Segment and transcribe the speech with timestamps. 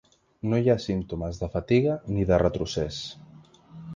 [0.51, 3.01] No hi ha símptomes de fatiga ni de retrocés.